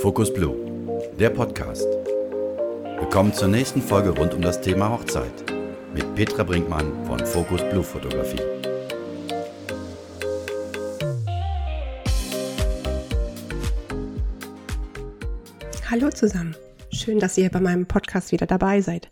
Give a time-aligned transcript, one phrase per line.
[0.00, 0.56] Focus Blue,
[1.18, 1.86] der Podcast.
[2.98, 5.32] Willkommen zur nächsten Folge rund um das Thema Hochzeit
[5.94, 8.40] mit Petra Brinkmann von Focus Blue Fotografie.
[15.90, 16.56] Hallo zusammen.
[16.90, 19.10] Schön, dass ihr bei meinem Podcast wieder dabei seid.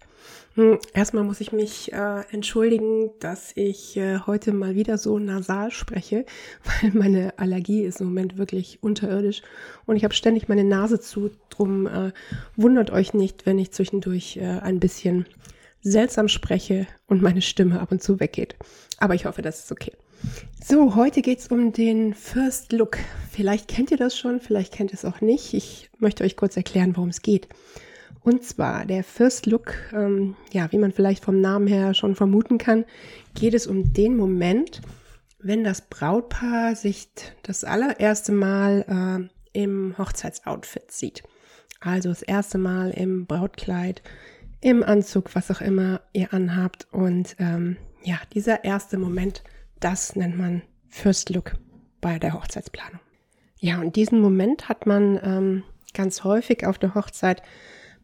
[0.54, 5.70] Hm, erstmal muss ich mich äh, entschuldigen, dass ich äh, heute mal wieder so nasal
[5.70, 6.24] spreche,
[6.82, 9.42] weil meine Allergie ist im Moment wirklich unterirdisch
[9.84, 11.30] und ich habe ständig meine Nase zu.
[11.50, 12.12] Drum äh,
[12.56, 15.26] wundert euch nicht, wenn ich zwischendurch äh, ein bisschen
[15.82, 18.56] seltsam spreche und meine Stimme ab und zu weggeht.
[18.98, 19.92] Aber ich hoffe, das ist okay.
[20.64, 22.98] So, heute geht's um den First Look.
[23.30, 25.54] Vielleicht kennt ihr das schon, vielleicht kennt ihr es auch nicht.
[25.54, 27.48] Ich möchte euch kurz erklären, worum es geht.
[28.22, 32.58] Und zwar der First Look, ähm, ja, wie man vielleicht vom Namen her schon vermuten
[32.58, 32.84] kann,
[33.34, 34.80] geht es um den Moment,
[35.38, 37.08] wenn das Brautpaar sich
[37.44, 41.22] das allererste Mal äh, im Hochzeitsoutfit sieht.
[41.78, 44.02] Also das erste Mal im Brautkleid,
[44.60, 46.88] im Anzug, was auch immer ihr anhabt.
[46.90, 49.44] Und ähm, ja, dieser erste Moment,
[49.86, 51.52] das nennt man First Look
[52.00, 52.98] bei der Hochzeitsplanung.
[53.60, 55.62] Ja, und diesen Moment hat man ähm,
[55.94, 57.40] ganz häufig auf der Hochzeit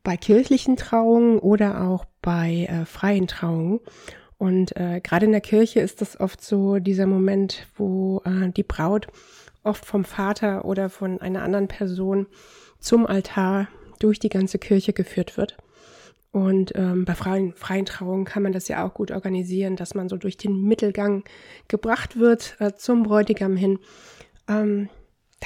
[0.04, 3.80] bei kirchlichen Trauungen oder auch bei äh, freien Trauungen.
[4.38, 8.62] Und äh, gerade in der Kirche ist das oft so dieser Moment, wo äh, die
[8.62, 9.08] Braut
[9.64, 12.28] oft vom Vater oder von einer anderen Person
[12.78, 13.66] zum Altar
[13.98, 15.56] durch die ganze Kirche geführt wird.
[16.32, 20.08] Und ähm, bei freien, freien Trauungen kann man das ja auch gut organisieren, dass man
[20.08, 21.24] so durch den Mittelgang
[21.68, 23.78] gebracht wird äh, zum Bräutigam hin.
[24.48, 24.88] Ähm,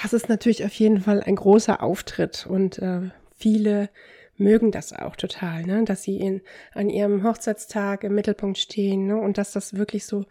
[0.01, 3.89] das ist natürlich auf jeden Fall ein großer Auftritt und äh, viele
[4.37, 5.85] mögen das auch total, ne?
[5.85, 6.43] dass sie in,
[6.73, 9.17] an ihrem Hochzeitstag im Mittelpunkt stehen ne?
[9.17, 10.27] und dass das wirklich so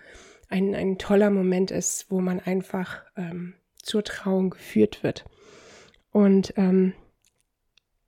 [0.47, 5.25] ein, ein toller Moment ist, wo man einfach ähm, zur Trauung geführt wird.
[6.11, 6.93] Und ähm,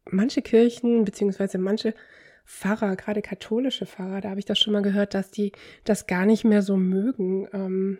[0.05, 1.93] manche Kirchen beziehungsweise manche
[2.47, 5.51] Pfarrer, gerade katholische Pfarrer, da habe ich das schon mal gehört, dass die
[5.83, 7.97] das gar nicht mehr so mögen, ähm,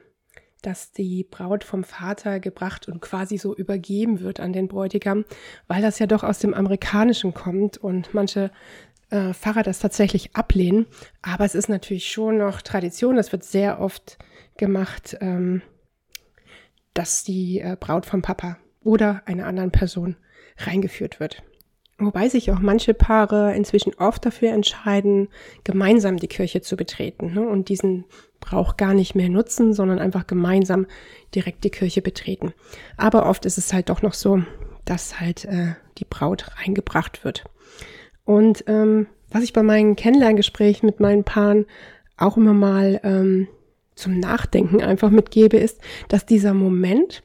[0.62, 5.26] dass die Braut vom Vater gebracht und quasi so übergeben wird an den Bräutigam,
[5.68, 8.50] weil das ja doch aus dem Amerikanischen kommt und manche
[9.10, 10.88] äh, Pfarrer das tatsächlich ablehnen.
[11.22, 14.18] Aber es ist natürlich schon noch Tradition, das wird sehr oft
[14.56, 15.62] gemacht, ähm,
[16.94, 20.16] dass die äh, Braut vom Papa oder einer anderen Person
[20.58, 21.44] reingeführt wird.
[22.00, 25.30] Wobei sich auch manche Paare inzwischen oft dafür entscheiden,
[25.64, 28.06] gemeinsam die Kirche zu betreten ne, und diesen
[28.40, 30.86] Brauch gar nicht mehr nutzen, sondern einfach gemeinsam
[31.34, 32.54] direkt die Kirche betreten.
[32.98, 34.44] Aber oft ist es halt doch noch so,
[34.86, 37.46] dass halt äh, die Braut reingebracht wird.
[38.26, 41.66] Und ähm, was ich bei meinen Kennenlerngesprächen mit meinen Paaren
[42.16, 43.48] auch immer mal ähm,
[43.96, 47.24] zum Nachdenken einfach mitgebe, ist, dass dieser Moment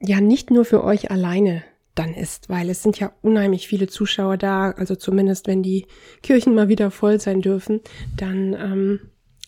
[0.00, 1.64] ja nicht nur für euch alleine
[2.00, 5.86] dann ist, weil es sind ja unheimlich viele Zuschauer da, also zumindest wenn die
[6.22, 7.80] Kirchen mal wieder voll sein dürfen,
[8.16, 9.00] dann ähm,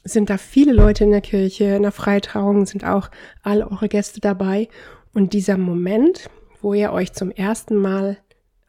[0.04, 3.10] sind da viele Leute in der Kirche, in der Freitrauung sind auch
[3.42, 4.68] all eure Gäste dabei
[5.14, 6.28] und dieser Moment,
[6.60, 8.18] wo ihr euch zum ersten Mal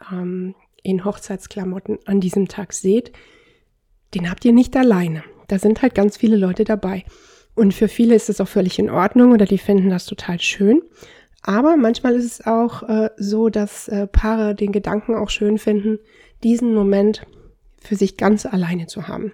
[0.09, 3.11] ähm, in Hochzeitsklamotten an diesem Tag seht,
[4.13, 5.23] den habt ihr nicht alleine.
[5.49, 7.03] Da sind halt ganz viele Leute dabei.
[7.55, 10.81] Und für viele ist es auch völlig in Ordnung oder die finden das total schön.
[11.43, 15.99] Aber manchmal ist es auch äh, so, dass äh, Paare den Gedanken auch schön finden,
[16.41, 17.27] diesen Moment
[17.81, 19.33] für sich ganz alleine zu haben.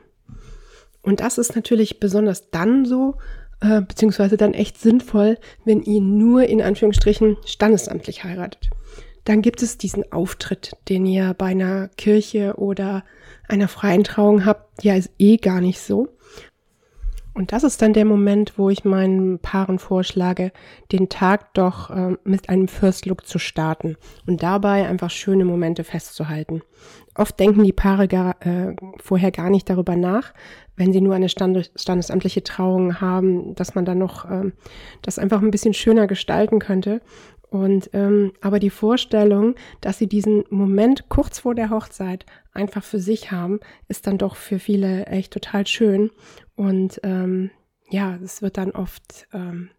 [1.03, 3.15] Und das ist natürlich besonders dann so,
[3.61, 8.69] äh, beziehungsweise dann echt sinnvoll, wenn ihr nur in Anführungsstrichen standesamtlich heiratet.
[9.25, 13.03] Dann gibt es diesen Auftritt, den ihr bei einer Kirche oder
[13.47, 16.07] einer freien Trauung habt, ja, ist eh gar nicht so.
[17.39, 20.51] Und das ist dann der Moment, wo ich meinen Paaren vorschlage,
[20.91, 23.95] den Tag doch äh, mit einem First Look zu starten
[24.27, 26.63] und dabei einfach schöne Momente festzuhalten.
[27.15, 30.33] Oft denken die Paare gar, äh, vorher gar nicht darüber nach,
[30.75, 34.51] wenn sie nur eine Stand standesamtliche Trauung haben, dass man dann noch äh,
[35.01, 36.99] das einfach ein bisschen schöner gestalten könnte.
[37.49, 42.99] Und ähm, aber die Vorstellung, dass sie diesen Moment kurz vor der Hochzeit einfach für
[42.99, 46.11] sich haben, ist dann doch für viele echt total schön.
[46.55, 47.49] Und ähm,
[47.89, 49.69] ja, es wird dann oft ähm,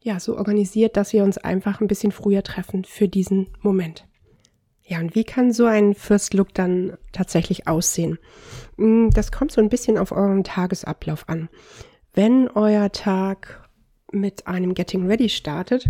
[0.00, 4.06] ja so organisiert, dass wir uns einfach ein bisschen früher treffen für diesen Moment.
[4.82, 8.18] Ja, und wie kann so ein First Look dann tatsächlich aussehen?
[8.76, 11.48] Hm, das kommt so ein bisschen auf euren Tagesablauf an.
[12.12, 13.68] Wenn euer Tag
[14.10, 15.88] mit einem Getting Ready startet,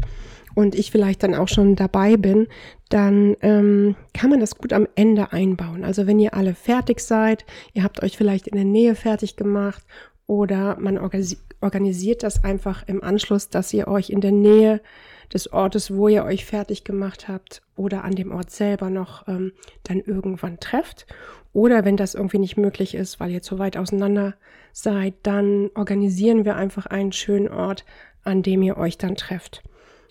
[0.54, 2.48] und ich vielleicht dann auch schon dabei bin,
[2.88, 5.84] dann ähm, kann man das gut am Ende einbauen.
[5.84, 9.82] Also wenn ihr alle fertig seid, ihr habt euch vielleicht in der Nähe fertig gemacht
[10.26, 14.80] oder man organisi organisiert das einfach im Anschluss, dass ihr euch in der Nähe
[15.32, 19.52] des Ortes, wo ihr euch fertig gemacht habt oder an dem Ort selber noch ähm,
[19.84, 21.06] dann irgendwann trefft.
[21.52, 24.34] Oder wenn das irgendwie nicht möglich ist, weil ihr zu weit auseinander
[24.72, 27.84] seid, dann organisieren wir einfach einen schönen Ort,
[28.22, 29.62] an dem ihr euch dann trefft.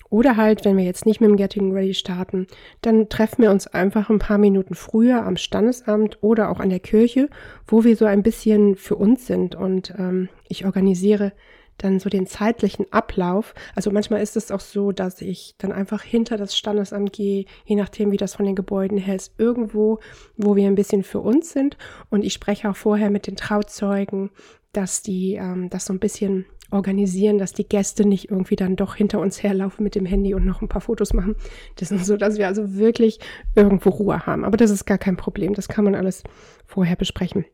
[0.10, 2.48] Oder halt, wenn wir jetzt nicht mit dem Getting Ready starten,
[2.82, 6.80] dann treffen wir uns einfach ein paar Minuten früher am Standesamt oder auch an der
[6.80, 7.30] Kirche,
[7.68, 9.56] wo wir so ein bisschen für uns sind.
[9.56, 11.32] Und ähm, ich organisiere
[11.78, 13.54] dann so den zeitlichen Ablauf.
[13.76, 17.76] Also manchmal ist es auch so, dass ich dann einfach hinter das Standesamt gehe, je
[17.76, 20.00] nachdem, wie das von den Gebäuden her ist, irgendwo,
[20.38, 21.78] wo wir ein bisschen für uns sind.
[22.10, 24.30] Und ich spreche auch vorher mit den Trauzeugen,
[24.74, 28.96] dass die ähm, das so ein bisschen organisieren, dass die Gäste nicht irgendwie dann doch
[28.96, 31.36] hinter uns herlaufen mit dem Handy und noch ein paar Fotos machen.
[31.78, 33.20] Das ist so, dass wir also wirklich
[33.56, 34.46] irgendwo Ruhe haben.
[34.46, 35.54] Aber das ist gar kein Problem.
[35.54, 36.24] Das kann man alles
[36.66, 37.46] vorher besprechen.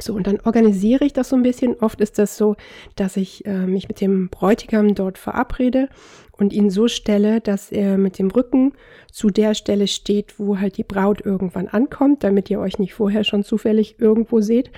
[0.00, 1.74] So, und dann organisiere ich das so ein bisschen.
[1.74, 2.56] Oft ist das so,
[2.96, 5.88] dass ich äh, mich mit dem Bräutigam dort verabrede
[6.32, 8.72] und ihn so stelle, dass er mit dem Rücken
[9.12, 13.24] zu der Stelle steht, wo halt die Braut irgendwann ankommt, damit ihr euch nicht vorher
[13.24, 14.70] schon zufällig irgendwo seht.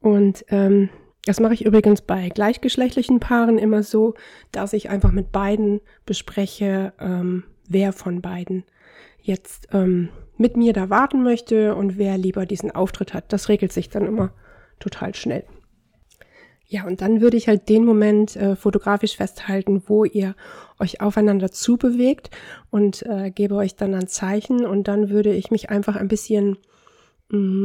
[0.00, 0.90] Und ähm,
[1.24, 4.14] das mache ich übrigens bei gleichgeschlechtlichen Paaren immer so,
[4.52, 8.64] dass ich einfach mit beiden bespreche, ähm, wer von beiden
[9.20, 13.32] jetzt ähm, mit mir da warten möchte und wer lieber diesen Auftritt hat.
[13.32, 14.32] Das regelt sich dann immer
[14.78, 15.44] total schnell.
[16.66, 20.36] Ja, und dann würde ich halt den Moment äh, fotografisch festhalten, wo ihr
[20.78, 22.30] euch aufeinander zubewegt
[22.70, 26.58] und äh, gebe euch dann ein Zeichen und dann würde ich mich einfach ein bisschen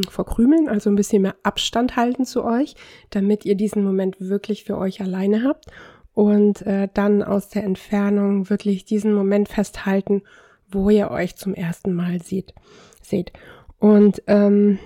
[0.10, 2.76] verkrümeln, also ein bisschen mehr Abstand halten zu euch,
[3.10, 5.66] damit ihr diesen Moment wirklich für euch alleine habt
[6.14, 10.24] und äh, dann aus der Entfernung wirklich diesen Moment festhalten,
[10.70, 12.54] wo ihr euch zum ersten Mal seht.
[13.02, 13.34] seht.
[13.80, 14.80] Und ähm,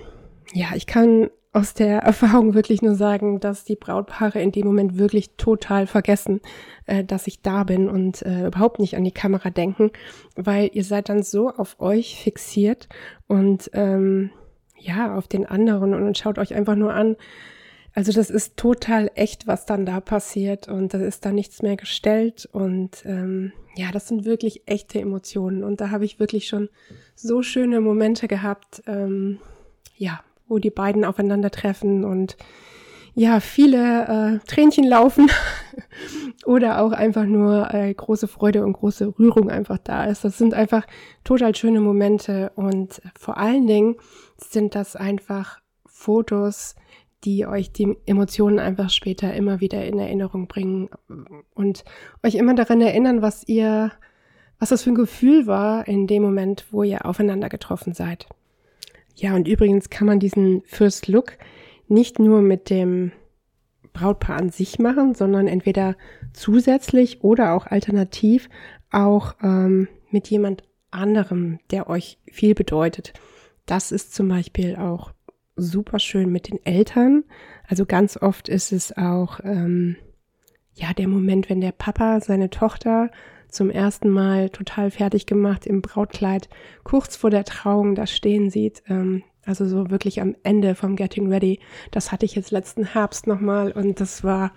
[0.52, 4.98] ja, ich kann aus der Erfahrung wirklich nur sagen, dass die Brautpaare in dem Moment
[4.98, 6.40] wirklich total vergessen,
[6.86, 9.90] äh, dass ich da bin und äh, überhaupt nicht an die Kamera denken,
[10.36, 12.88] weil ihr seid dann so auf euch fixiert
[13.26, 14.30] und ähm,
[14.80, 17.16] ja, auf den anderen und, schaut euch einfach nur an.
[17.94, 21.76] Also das ist total echt, was dann da passiert und da ist da nichts mehr
[21.76, 26.68] gestellt und ähm, ja, das sind wirklich echte Emotionen und da habe ich wirklich schon
[27.14, 28.82] so schöne Momente gehabt.
[28.86, 29.38] Ähm,
[29.96, 32.36] ja, wo die beiden aufeinandertreffen und
[33.20, 35.30] ja, viele äh, Tränchen laufen
[36.46, 40.24] oder auch einfach nur äh, große Freude und große Rührung einfach da ist.
[40.24, 40.86] Das sind einfach
[41.22, 43.96] total schöne Momente und vor allen Dingen
[44.38, 46.76] sind das einfach Fotos,
[47.24, 50.88] die euch die Emotionen einfach später immer wieder in Erinnerung bringen
[51.52, 51.84] und
[52.22, 53.92] euch immer daran erinnern, was ihr,
[54.58, 58.26] was das für ein Gefühl war in dem Moment, wo ihr aufeinander getroffen seid.
[59.14, 61.36] Ja, und übrigens kann man diesen First Look
[61.90, 63.12] nicht nur mit dem
[63.92, 65.96] Brautpaar an sich machen, sondern entweder
[66.32, 68.48] zusätzlich oder auch alternativ
[68.90, 73.12] auch ähm, mit jemand anderem, der euch viel bedeutet.
[73.66, 75.12] Das ist zum Beispiel auch
[75.56, 77.24] super schön mit den Eltern.
[77.66, 79.96] Also ganz oft ist es auch ähm,
[80.74, 83.10] ja der Moment, wenn der Papa seine Tochter
[83.48, 86.48] zum ersten Mal total fertig gemacht im Brautkleid,
[86.84, 88.82] kurz vor der Trauung da stehen sieht.
[88.88, 91.60] Ähm, also so wirklich am Ende vom Getting Ready.
[91.90, 94.52] Das hatte ich jetzt letzten Herbst nochmal und das war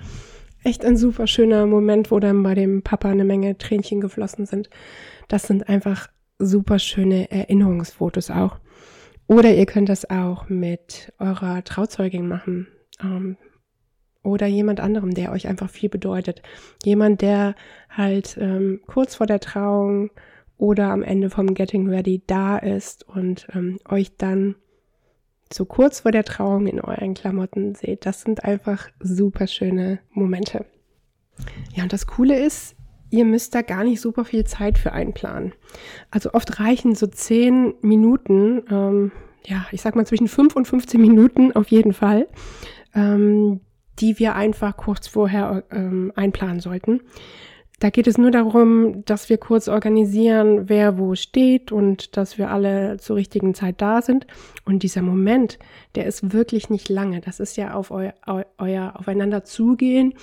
[0.63, 4.69] echt ein super schöner Moment, wo dann bei dem Papa eine Menge Tränchen geflossen sind.
[5.27, 8.59] Das sind einfach super schöne Erinnerungsfotos auch.
[9.27, 12.67] Oder ihr könnt das auch mit eurer Trauzeugin machen.
[13.01, 13.37] Ähm,
[14.23, 16.41] oder jemand anderem, der euch einfach viel bedeutet.
[16.83, 17.55] Jemand, der
[17.89, 20.11] halt ähm, kurz vor der Trauung
[20.57, 24.55] oder am Ende vom Getting Ready da ist und ähm, euch dann
[25.53, 28.05] so kurz vor der Trauung in euren Klamotten seht.
[28.05, 30.65] Das sind einfach super schöne Momente.
[31.73, 32.75] Ja, und das Coole ist,
[33.09, 35.53] ihr müsst da gar nicht super viel Zeit für einplanen.
[36.11, 39.11] Also oft reichen so zehn Minuten, ähm,
[39.45, 42.27] ja, ich sag mal zwischen fünf und 15 Minuten auf jeden Fall,
[42.95, 43.61] ähm,
[43.99, 47.01] die wir einfach kurz vorher ähm, einplanen sollten.
[47.83, 52.49] Da geht es nur darum, dass wir kurz organisieren, wer wo steht und dass wir
[52.49, 54.25] alle zur richtigen Zeit da sind.
[54.63, 55.59] Und dieser Moment,
[55.95, 57.19] der ist wirklich nicht lange.
[57.19, 60.13] Das ist ja auf eu, eu, euer Aufeinander zugehen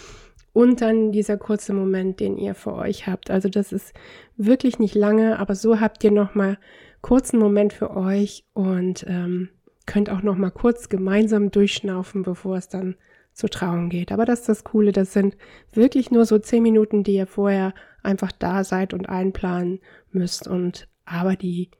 [0.54, 3.30] und dann dieser kurze Moment, den ihr für euch habt.
[3.30, 3.92] Also das ist
[4.38, 6.56] wirklich nicht lange, aber so habt ihr noch mal
[7.02, 9.50] kurzen Moment für euch und ähm,
[9.84, 12.96] könnt auch noch mal kurz gemeinsam durchschnaufen, bevor es dann
[13.40, 14.12] zur Trauung geht.
[14.12, 15.36] Aber das ist das Coole, das sind
[15.72, 19.80] wirklich nur so zehn Minuten, die ihr vorher einfach da seid und einplanen
[20.12, 20.46] müsst.
[20.46, 21.70] Und aber die,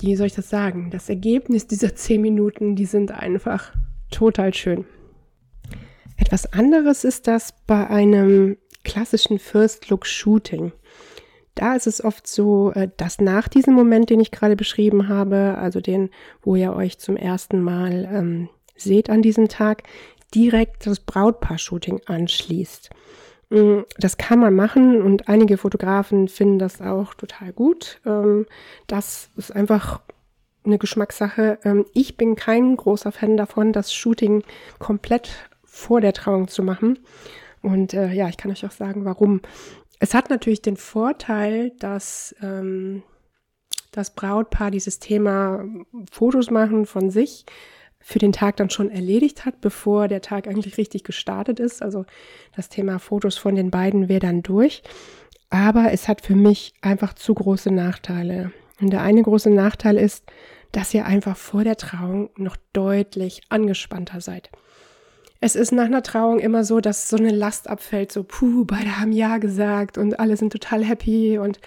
[0.00, 0.90] wie soll ich das sagen?
[0.90, 3.72] Das Ergebnis dieser zehn Minuten, die sind einfach
[4.10, 4.84] total schön.
[6.16, 10.72] Etwas anderes ist das bei einem klassischen First Look Shooting.
[11.54, 15.56] Da ist es oft so, äh, dass nach diesem Moment, den ich gerade beschrieben habe,
[15.58, 16.10] also den,
[16.42, 19.84] wo ihr euch zum ersten Mal ähm, seht an diesem Tag,
[20.34, 22.90] direkt das Brautpaar-Shooting anschließt.
[23.50, 28.00] Mm, das kann man machen und einige Fotografen finden das auch total gut.
[28.04, 28.46] Ähm,
[28.86, 30.00] das ist einfach
[30.64, 31.58] eine Geschmackssache.
[31.64, 34.42] Ähm, ich bin kein großer Fan davon, das Shooting
[34.78, 36.98] komplett vor der Trauung zu machen.
[37.62, 39.40] Und äh, ja, ich kann euch auch sagen, warum.
[40.00, 43.02] Es hat natürlich den Vorteil, dass ähm,
[43.92, 45.64] das Brautpaar dieses Thema
[46.10, 47.46] Fotos machen von sich
[48.06, 51.82] für den Tag dann schon erledigt hat, bevor der Tag eigentlich richtig gestartet ist.
[51.82, 52.04] Also
[52.54, 54.82] das Thema Fotos von den beiden wäre dann durch.
[55.48, 58.52] Aber es hat für mich einfach zu große Nachteile.
[58.78, 60.24] Und der eine große Nachteil ist,
[60.70, 64.50] dass ihr einfach vor der Trauung noch deutlich angespannter seid.
[65.40, 69.00] Es ist nach einer Trauung immer so, dass so eine Last abfällt, so, puh, beide
[69.00, 71.58] haben Ja gesagt und alle sind total happy und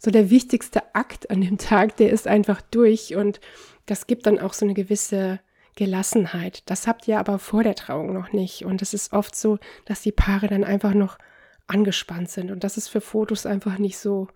[0.00, 3.40] so der wichtigste Akt an dem Tag, der ist einfach durch und
[3.86, 5.38] das gibt dann auch so eine gewisse
[5.76, 6.62] Gelassenheit.
[6.66, 8.64] Das habt ihr aber vor der Trauung noch nicht.
[8.64, 11.18] Und es ist oft so, dass die Paare dann einfach noch
[11.66, 12.50] angespannt sind.
[12.50, 14.28] Und das ist für Fotos einfach nicht so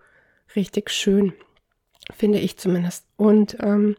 [0.55, 1.33] richtig schön,
[2.15, 3.05] finde ich zumindest.
[3.17, 3.95] Und ähm,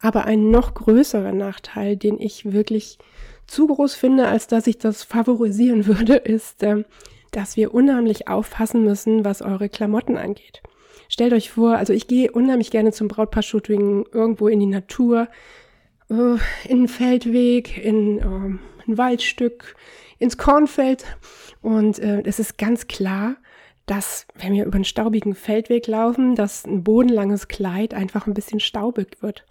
[0.00, 2.98] aber ein noch größerer Nachteil, den ich wirklich
[3.46, 6.84] zu groß finde, als dass ich das favorisieren würde, ist, äh,
[7.30, 10.62] dass wir unheimlich aufpassen müssen, was eure Klamotten angeht.
[11.08, 15.28] Stellt euch vor, also ich gehe unheimlich gerne zum Brautpaar-Shooting irgendwo in die Natur
[16.10, 19.76] in einen Feldweg, in äh, ein Waldstück,
[20.18, 21.04] ins Kornfeld.
[21.62, 23.36] Und äh, es ist ganz klar,
[23.86, 28.60] dass, wenn wir über einen staubigen Feldweg laufen, dass ein bodenlanges Kleid einfach ein bisschen
[28.60, 29.46] staubig wird.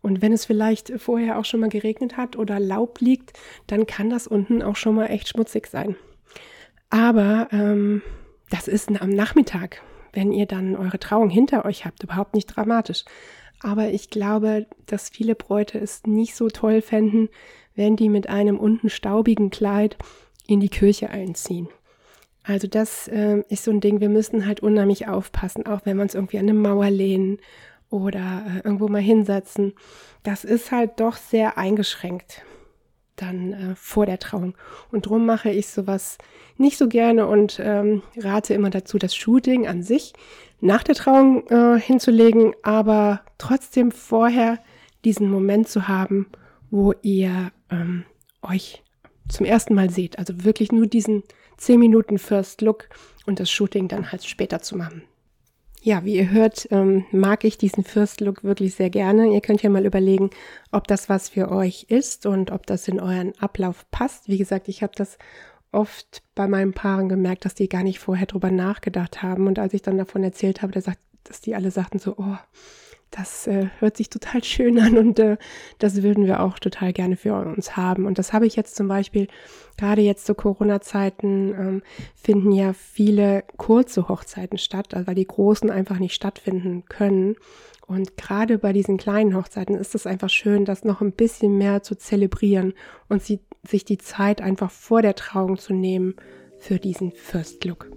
[0.00, 4.10] Und wenn es vielleicht vorher auch schon mal geregnet hat oder Laub liegt, dann kann
[4.10, 5.94] das unten auch schon mal echt schmutzig sein.
[6.90, 8.02] Aber ähm,
[8.50, 9.80] das ist am Nachmittag,
[10.12, 13.04] wenn ihr dann eure Trauung hinter euch habt, überhaupt nicht dramatisch.
[13.62, 17.28] Aber ich glaube, dass viele Bräute es nicht so toll fänden,
[17.74, 19.96] wenn die mit einem unten staubigen Kleid
[20.46, 21.68] in die Kirche einziehen.
[22.42, 26.02] Also das äh, ist so ein Ding, wir müssen halt unheimlich aufpassen, auch wenn wir
[26.02, 27.38] uns irgendwie an eine Mauer lehnen
[27.88, 29.74] oder äh, irgendwo mal hinsetzen.
[30.24, 32.42] Das ist halt doch sehr eingeschränkt
[33.16, 34.54] dann äh, vor der Trauung.
[34.90, 36.18] Und drum mache ich sowas
[36.56, 40.12] nicht so gerne und ähm, rate immer dazu, das Shooting an sich
[40.62, 44.58] nach der Trauung äh, hinzulegen, aber trotzdem vorher
[45.04, 46.28] diesen Moment zu haben,
[46.70, 48.04] wo ihr ähm,
[48.42, 48.82] euch
[49.28, 50.18] zum ersten Mal seht.
[50.20, 51.24] Also wirklich nur diesen
[51.58, 52.88] 10 Minuten First Look
[53.26, 55.02] und das Shooting dann halt später zu machen.
[55.84, 59.34] Ja, wie ihr hört, ähm, mag ich diesen First Look wirklich sehr gerne.
[59.34, 60.30] Ihr könnt ja mal überlegen,
[60.70, 64.28] ob das was für euch ist und ob das in euren Ablauf passt.
[64.28, 65.18] Wie gesagt, ich habe das
[65.72, 69.46] oft bei meinen Paaren gemerkt, dass die gar nicht vorher drüber nachgedacht haben.
[69.46, 72.36] Und als ich dann davon erzählt habe, dass die alle sagten so, oh,
[73.12, 75.36] das äh, hört sich total schön an und äh,
[75.78, 78.06] das würden wir auch total gerne für uns haben.
[78.06, 79.28] Und das habe ich jetzt zum Beispiel,
[79.76, 81.82] gerade jetzt zu Corona-Zeiten, ähm,
[82.14, 87.36] finden ja viele kurze Hochzeiten statt, weil die großen einfach nicht stattfinden können.
[87.86, 91.82] Und gerade bei diesen kleinen Hochzeiten ist es einfach schön, das noch ein bisschen mehr
[91.82, 92.74] zu zelebrieren
[93.08, 96.14] und sie, sich die Zeit einfach vor der Trauung zu nehmen
[96.58, 97.90] für diesen First Look.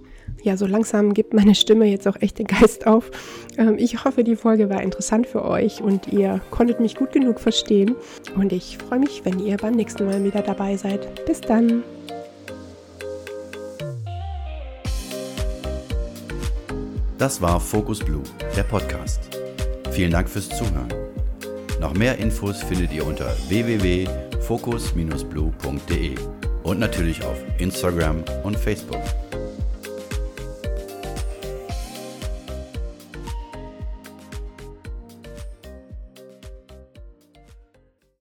[0.43, 3.11] Ja, so langsam gibt meine Stimme jetzt auch echt den Geist auf.
[3.57, 7.39] Ähm, ich hoffe, die Folge war interessant für euch und ihr konntet mich gut genug
[7.39, 7.95] verstehen.
[8.35, 11.25] Und ich freue mich, wenn ihr beim nächsten Mal wieder dabei seid.
[11.25, 11.83] Bis dann.
[17.17, 18.23] Das war Focus Blue,
[18.55, 19.34] der Podcast.
[19.95, 20.93] Vielen Dank fürs Zuhören.
[21.79, 26.15] Noch mehr Infos findet ihr unter www.focus-blue.de
[26.63, 28.99] und natürlich auf Instagram und Facebook.